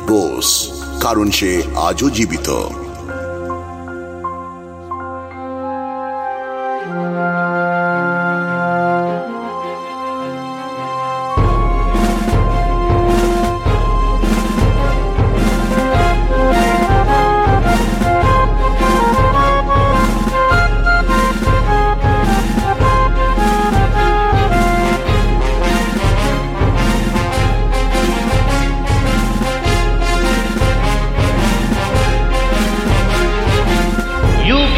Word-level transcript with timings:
বোস 0.06 0.48
কারণ 1.00 1.26
সে 1.30 1.50
আজও 1.78 2.08
জীবিত 2.10 2.48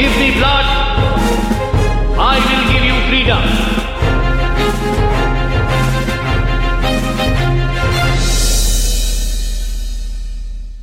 give 0.03 0.17
me 0.19 0.31
blood, 0.41 0.67
I 2.19 2.35
will 2.45 2.65
give 2.73 2.85
you 2.91 2.97
freedom. 3.09 3.43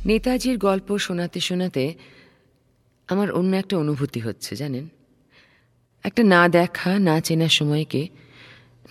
নেতাজির 0.06 0.58
গল্প 0.58 0.98
শোনাতে 0.98 1.40
শোনাতে 1.40 1.94
আমার 3.08 3.32
অন্য 3.32 3.56
একটা 3.56 3.76
অনুভূতি 3.76 4.20
হচ্ছে 4.20 4.56
জানেন? 4.56 4.88
একটা 6.04 6.24
না 6.24 6.48
দেখা 6.48 6.98
না 6.98 7.20
চেনা 7.20 7.48
সময়কে 7.48 8.08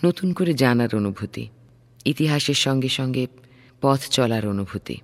নতুন 0.05 0.33
করে 0.33 0.53
জানার 0.53 0.95
অনুভূতি 0.95 1.47
ইতিহাসের 2.05 2.55
সঙ্গে 2.55 2.89
সঙ্গে 2.89 3.27
পথ 3.81 3.99
চলার 3.99 4.47
অনুভূতি। 4.47 4.97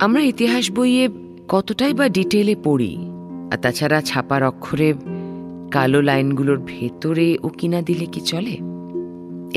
আমরা 0.00 0.22
ইতিহাস 0.22 0.70
বইয়ে 0.70 1.08
কতটাই 1.48 1.94
বা 1.94 2.08
ডিটেলে 2.08 2.56
পড়ি 2.64 3.13
আর 3.50 3.56
তাছাড়া 3.56 4.00
ছাপার 4.00 4.42
অক্ষরে 4.42 4.94
কালো 5.70 6.02
লাইনগুলোর 6.02 6.60
ভেতরে 6.66 7.38
ও 7.42 7.48
কিনা 7.48 7.82
দিলে 7.82 8.06
কি 8.06 8.20
চলে? 8.20 8.56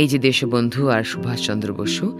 এই 0.01 0.07
যে 0.07 0.17
দেশবন্ধু 0.17 0.87
আর 0.87 1.03
সুভাষচন্দ্র 1.03 1.73
বসু, 1.73 2.19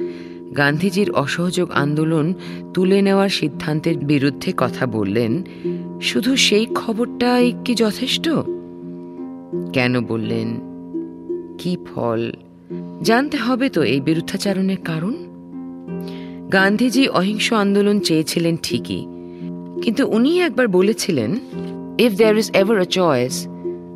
গান্ধীজির 0.58 1.12
অসহযোগ 1.12 1.72
আন্দোলন 1.72 2.34
তুলে 2.74 3.02
নেওয়ার 3.02 3.30
সিদ্ধান্তের 3.30 3.98
বিরুদ্ধে 3.98 4.54
কথা 4.58 4.86
বললেন, 4.86 5.44
শুধু 6.02 6.36
সেই 6.36 6.66
খবরটাই 6.76 7.54
কি 7.66 7.76
যথেষ্ট? 7.76 8.30
কেন 9.74 10.02
বললেন, 10.02 10.48
কি 11.58 11.78
ফল? 11.86 12.32
জানতে 13.02 13.38
হবে 13.38 13.70
তো 13.70 13.84
এই 13.84 14.02
বিরুদ্ধাচারণের 14.02 14.78
কারণ? 14.86 15.16
গান্ধীজি 16.54 17.08
অহিংস 17.08 17.54
আন্দোলন 17.54 18.00
চেয়েছিলেন 18.00 18.58
ঠিকই 18.64 19.17
কিন্তু 19.83 20.03
উনি 20.07 20.41
একবার 20.41 20.67
বলেছিলেন 20.69 21.31
if 21.99 22.13
there 22.17 22.37
is 22.37 22.49
ever 22.55 22.77
a 22.79 22.89
choice 22.91 23.35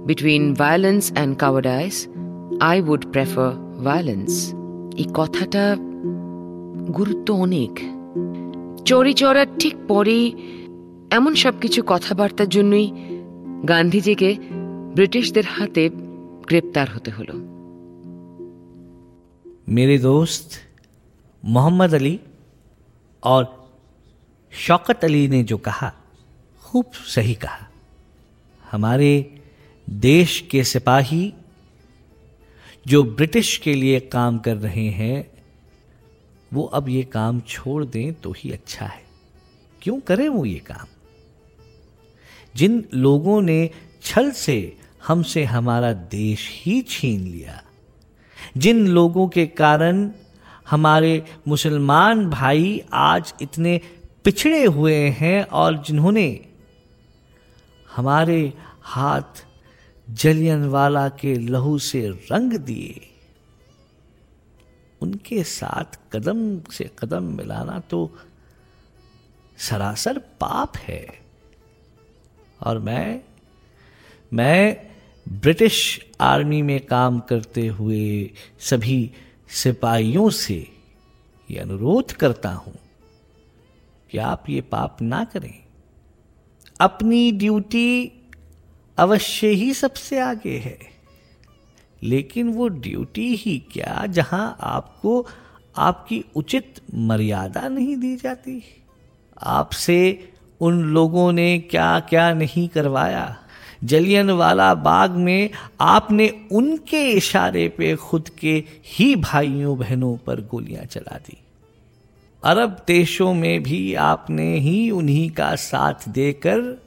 between 0.07 0.43
violence 0.55 1.13
and 1.13 1.33
cowardice 1.39 1.95
I 2.61 2.77
would 2.81 3.03
prefer 3.13 3.51
violence 3.85 4.31
এই 4.97 5.07
কথাটা 5.15 5.65
গুরুত্ব 6.95 7.29
অনেক 7.35 7.73
চড়ি 8.85 9.13
চড়ার 9.13 9.49
ঠিক 9.59 9.75
পরেই 9.89 10.25
এমন 11.11 11.35
সব 11.35 11.55
কিছু 11.61 11.81
কথাবার্তার 11.87 12.49
জন্যই 12.49 12.87
গান্ধীজিকে 13.69 14.31
ব্রিটিশদের 14.95 15.47
হাতে 15.47 15.83
গ্রেপ্তার 16.47 16.89
হতে 16.95 17.11
হলো 17.11 17.35
मेरे 19.69 19.99
दोस्त 19.99 20.49
मोहम्मद 21.43 21.95
अली 21.95 22.19
और 23.23 23.43
शौकत 24.54 25.04
अली 25.04 25.28
ने 25.28 25.44
जो 25.44 25.58
कहा, 25.58 25.94
खूब 26.62 26.92
सही 26.92 27.34
कहा। 27.34 27.68
हमारे 28.72 29.40
देश 29.90 30.40
के 30.52 30.64
सिपाही 30.64 31.34
जो 32.88 33.04
ब्रिटिश 33.04 33.58
के 33.58 33.74
लिए 33.74 34.00
काम 34.00 34.38
कर 34.40 34.56
रहे 34.56 34.88
हैं, 34.90 35.32
वो 36.54 36.64
अब 36.64 36.90
ये 36.90 37.04
काम 37.04 37.40
छोड़ 37.40 37.86
दें 37.86 38.14
तो 38.14 38.32
ही 38.32 38.52
अच्छा 38.52 38.86
है। 38.86 39.04
क्यों 39.82 40.00
करें 40.00 40.28
वो 40.30 40.46
ये 40.46 40.60
काम? 40.60 40.88
जिन 42.56 42.84
लोगों 42.94 43.42
ने 43.42 43.70
छल 44.04 44.32
से 44.32 44.78
हमसे 45.08 45.44
हमारा 45.44 45.94
देश 45.94 46.50
ही 46.54 46.82
छीन 46.82 47.22
लिया, 47.22 47.64
जिन 48.58 48.88
लोगों 48.88 49.28
के 49.28 49.46
कारण 49.48 50.12
हमारे 50.70 51.24
मुसलमान 51.48 52.30
भाई 52.30 52.82
आज 52.94 53.34
इतने 53.42 53.80
पिछड़े 54.26 54.64
हुए 54.66 54.96
हैं 55.10 55.44
और 55.44 55.78
जिन्होंने 55.84 56.28
हमारे 57.96 58.42
हाथ 58.84 59.46
जलियनवाला 60.08 61.08
के 61.10 61.34
लहू 61.36 61.78
से 61.80 62.08
रंग 62.32 62.54
दिए, 62.60 63.02
उनके 65.02 65.44
साथ 65.44 66.00
कदम 66.14 66.60
से 66.72 66.90
कदम 67.00 67.24
मिलाना 67.38 67.80
तो 67.80 68.00
सरासर 69.60 70.18
पाप 70.42 70.78
है। 70.78 71.06
और 72.62 72.80
मैं 72.80 73.22
मैं 74.32 74.90
ब्रिटिश 75.26 75.78
आर्मी 76.22 76.62
में 76.62 76.80
काम 76.86 77.20
करते 77.20 77.68
हुए 77.68 78.30
सभी 78.60 79.12
सिपाहियों 79.54 80.30
से 80.30 80.56
ये 81.50 81.60
अनुरोध 81.60 82.12
करता 82.12 82.50
हूँ 82.52 82.74
कि 84.12 84.18
आप 84.18 84.44
ये 84.50 84.62
पाप 84.62 84.98
ना 85.02 85.24
करें। 85.24 85.64
अपनी 86.82 87.32
ड्यूटी 87.32 88.12
अवश्य 88.98 89.48
ही 89.48 89.74
सबसे 89.74 90.20
आगे 90.20 90.58
है। 90.58 90.80
लेकिन 92.04 92.54
वो 92.54 92.68
ड्यूटी 92.68 93.36
ही 93.36 93.60
क्या 93.72 94.06
जहाँ 94.10 94.58
आपको 94.62 95.28
आपकी 95.78 96.26
उचित 96.36 96.80
मर्यादा 96.94 97.68
नहीं 97.68 97.98
दी 97.98 98.16
जाती? 98.16 98.64
आपसे 99.44 100.30
उन 100.62 100.84
लोगों 100.84 101.32
ने 101.32 101.60
क्या 101.60 102.00
क्या 102.00 102.34
नहीं 102.34 102.68
करवाया? 102.68 103.38
जलियन 103.84 104.32
वाला 104.32 104.74
बाग 104.74 105.12
में 105.12 105.50
आपने 105.82 106.48
उनके 106.52 107.12
इशारे 107.12 107.70
पे 107.70 107.96
खुद 107.96 108.30
के 108.30 108.64
ही 108.86 109.16
भाइयों 109.16 109.78
बहनों 109.78 110.18
पर 110.18 110.42
गोलियाँ 110.42 110.86
चला 110.86 111.18
दी। 111.18 111.41
अरब 112.44 112.84
देशों 112.88 113.34
में 113.34 113.64
भी 113.64 113.94
आपने 113.94 114.58
ही 114.58 114.92
उन्हीं 114.92 115.32
का 115.32 115.56
साथ 115.56 116.10
देकर 116.10 116.84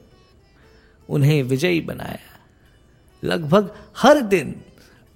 उन्हें 1.09 1.43
विजयी 1.43 1.81
बनाया। 1.81 2.39
लगभग 3.23 3.89
हर 3.97 4.21
दिन 4.21 4.61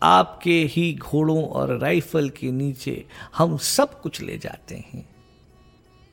आपके 0.04 0.64
ही 0.64 0.94
घोड़ों 0.94 1.44
और 1.44 1.78
राइफल 1.78 2.30
के 2.30 2.52
नीचे 2.52 3.06
हम 3.36 3.58
सब 3.58 4.02
कुछ 4.02 4.22
ले 4.22 4.38
जाते 4.38 4.76
हैं। 4.76 5.10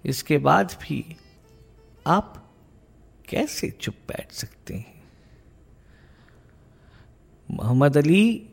इसके 0.04 0.38
बाद 0.38 0.76
भी 0.82 1.16
आप 2.06 2.52
कैसे 3.28 3.70
चुप 3.70 3.94
बैठ 4.08 4.32
सकते 4.32 4.74
हैं? 4.74 5.04
मोहम्मद 7.50 7.96
अली 7.96 8.48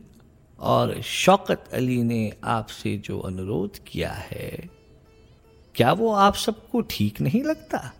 और 0.58 1.02
शौकत 1.02 1.64
अली 1.72 2.02
ने 2.02 2.32
आपसे 2.44 2.96
जो 2.96 3.18
अनुरोध 3.18 3.78
किया 3.84 4.12
है 4.12 4.83
क्या 5.76 5.92
वो 5.92 6.12
आप 6.12 6.34
सबको 6.34 6.80
ठीक 6.80 7.20
नहीं 7.20 7.42
लगता? 7.42 7.92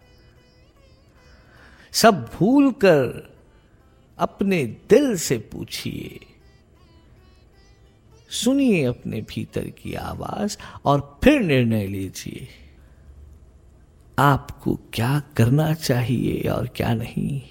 सब 1.93 2.31
भूल 2.35 2.73
कर 2.73 3.35
अपने 4.19 4.65
दिल 4.65 5.17
से 5.17 5.39
पूछिए। 5.39 6.21
सुनिए 8.31 8.85
अपने 8.85 9.21
भीतर 9.21 9.65
की 9.65 9.95
आवाज़ 9.95 10.57
और 10.85 11.21
फिर 11.25 11.41
निर्णय 11.41 11.87
लीजिए। 11.87 12.49
आपको 14.19 14.81
क्या 14.93 15.23
करना 15.37 15.75
चाहिए 15.75 16.49
और 16.49 16.69
क्या 16.69 16.95
नहीं? 16.95 17.43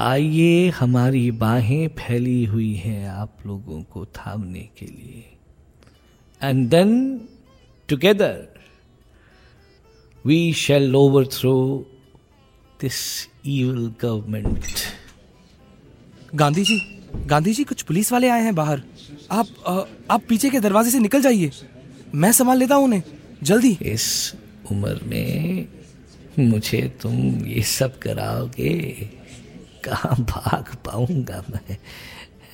आइए, 0.00 0.68
हमारी 0.68 1.30
बाहें 1.30 1.88
फैली 1.88 2.44
हुई 2.44 2.74
हैं 2.74 3.08
आप 3.08 3.38
लोगों 3.46 3.82
को 3.82 4.06
थामने 4.06 4.68
के 4.78 4.86
लिए। 4.86 5.36
And 6.42 6.68
then 6.68 7.20
together 7.88 8.59
shall 10.26 10.96
overthrow 11.26 11.86
this 12.80 13.28
evil 13.46 13.92
government 14.00 14.64
Gandhi 16.34 16.64
ji 16.64 17.00
Gandhi 17.26 17.54
ji 17.54 17.64
कुछ 17.64 17.82
पुलिस 17.82 18.12
वाले 18.12 18.28
आए 18.28 18.42
हैं 18.42 18.54
बाहर। 18.54 18.82
आप 19.30 19.46
आ, 19.66 19.80
आप 20.10 20.22
पीछे 20.28 20.50
के 20.50 20.60
दरवाजे 20.60 20.90
से 20.90 20.98
निकल 20.98 21.22
जाइए। 21.22 21.50
मैं 22.14 22.32
संभाल 22.32 22.58
लेता 22.58 22.74
हूँ 22.74 22.84
उन्हें। 22.84 23.02
जल्दी। 23.42 23.78
इस 23.82 24.34
उम्र 24.70 25.00
में 25.04 25.68
मुझे 26.38 26.98
तुम 27.02 27.46
ये 27.46 27.62
सब 27.62 27.98
कराओगे? 27.98 28.92
कहाँ 29.84 30.16
भाग 30.20 30.74
पाऊँगा 30.74 31.44
मैं? 31.50 31.78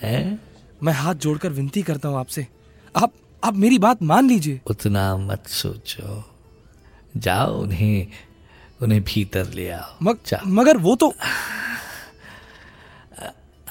हैं? 0.03 0.41
मैं 0.83 0.93
हाथ 0.93 1.15
जोड़कर 1.15 1.49
विनती 1.49 1.83
करता 1.83 2.09
हूँ 2.09 2.19
आपसे। 2.19 2.47
आप 2.97 3.13
आप 3.45 3.55
मेरी 3.55 3.79
बात 3.79 4.03
मान 4.03 4.29
लीजिए। 4.29 4.61
उतना 4.67 5.17
मत 5.17 5.47
सोचो। 5.47 6.36
जाओ 7.17 7.61
उन्हें 7.63 8.07
उन्हें 8.83 9.03
भीतर 9.05 9.47
ले 9.49 9.69
आओ। 9.71 9.97
मग। 10.03 10.19
मगर 10.47 10.77
वो 10.77 10.97
तो 10.97 11.15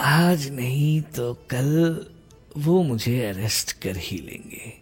आज 0.01 0.47
नहीं 0.51 1.01
तो 1.15 1.33
कल 1.49 1.69
वो 2.57 2.81
मुझे 2.83 3.25
अरेस्ट 3.25 3.71
कर 3.81 3.97
ही 3.97 4.17
लेंगे। 4.17 4.73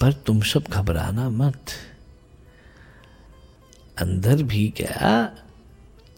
पर 0.00 0.12
तुम 0.12 0.40
सब 0.42 0.64
घबराना 0.68 1.28
मत। 1.30 1.72
अंदर 3.98 4.42
भी 4.42 4.68
क्या 4.76 5.24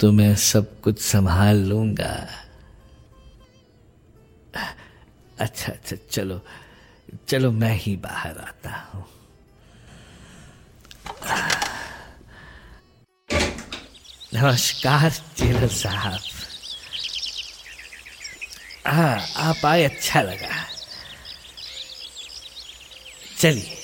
तो 0.00 0.12
मैं 0.12 0.34
सब 0.36 0.80
कुछ 0.80 1.00
संभाल 1.00 1.56
लूँगा। 1.56 2.14
अच्छा 5.38 5.72
अच्छा 5.72 5.96
चलो 6.10 6.40
चलो 7.28 7.50
मैं 7.52 7.74
ही 7.76 7.96
बाहर 7.96 8.38
आता 8.38 8.70
हूँ। 8.94 9.04
नमस्कार 14.34 15.10
जेलर 15.10 15.68
साहब। 15.68 16.20
हाँ 18.86 19.26
आप 19.36 19.66
आए 19.66 19.84
अच्छा 19.84 20.22
लगा। 20.22 20.64
चलिए। 23.38 23.76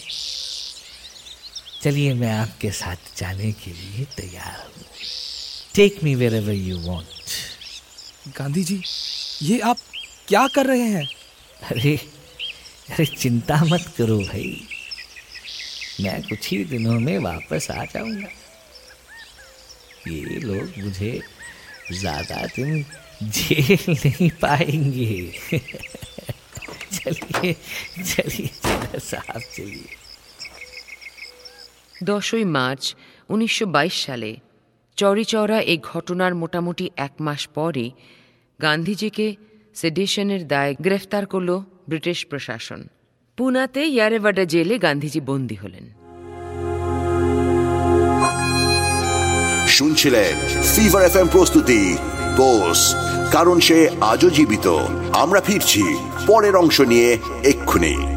चलिए 1.82 2.14
मैं 2.14 2.32
आपके 2.32 2.70
साथ 2.70 2.96
जाने 3.16 3.52
के 3.52 3.70
लिए 3.70 4.04
तैयार 4.04 4.72
हूँ। 4.76 4.84
Take 5.74 6.04
me 6.04 6.14
wherever 6.34 6.52
you 6.52 6.78
want 6.78 8.36
Gandhi 8.38 8.64
ji 8.64 8.82
ये 9.42 9.58
आप 9.60 9.78
क्या 10.28 10.46
कर 10.48 10.66
रहे 10.66 10.82
हैं? 10.82 11.06
अरे 11.70 11.96
अरे 12.90 13.06
चिंता 13.06 13.64
मत 13.64 13.94
करो 13.98 14.18
भाई। 14.18 14.66
मैं 16.01 16.21
कुछ 16.23 16.49
ही 16.49 16.63
दिनों 16.65 16.99
में 16.99 17.17
वापस 17.21 17.71
आ 17.71 17.83
जाऊंगा 17.85 18.29
ये 20.09 20.39
लोग 20.39 20.83
मुझे 20.83 21.11
ज्यादा 21.93 22.45
दिन 22.55 22.83
जेल 23.29 23.83
नहीं 23.95 24.29
पाएंगे 24.41 25.13
চলিয়ে 26.95 27.51
চলিয়ে 28.09 28.51
চলে 28.59 28.99
সাহেব 29.09 29.43
চলিয়ে 29.55 29.91
দশই 32.01 32.45
মার্চ 32.55 32.83
উনিশশো 33.29 33.65
সালে 33.97 34.31
চৌরিচৌরা 34.97 35.59
এই 35.71 35.79
ঘটনার 35.91 36.33
মোটামুটি 36.33 36.85
এক 36.97 37.13
মাস 37.19 37.41
পরে 37.55 37.85
গান্ধীজিকে 38.59 39.27
সেডিশনের 39.75 40.41
দায়ে 40.47 40.77
গ্রেফতার 40.81 41.23
করল 41.25 41.49
ব্রিটিশ 41.89 42.19
প্রশাসন 42.25 42.81
পুনাতে 43.36 43.84
ইয়ারেভাডা 43.84 44.44
জেলে 44.44 44.78
গান্ধীজি 44.78 45.20
বন্দী 45.20 45.54
হলেন। 45.54 45.84
শুনছিলেন 49.68 50.62
ফিভার 50.62 51.02
এফ 51.02 51.16
প্রস্তুতি। 51.32 51.96
বোস 52.36 52.94
কারণ 53.32 53.60
সে 53.60 53.88
আজও 54.00 54.30
জীবিত। 54.30 54.66
আমরা 55.12 55.40
ফিরছি। 55.40 55.82
পরের 56.26 56.56
অংশ 56.56 56.80
নিয়ে 56.80 57.18
এক্ষুনি। 57.44 58.13